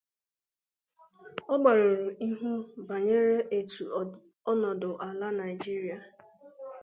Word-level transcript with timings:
Ọ 1.53 1.55
gbarụrụ 1.61 2.07
ihu 2.27 2.51
bànyere 2.87 3.35
etu 3.57 3.83
ọnọdụ 4.51 4.89
ala 5.07 5.27
Nigeria 5.39 5.99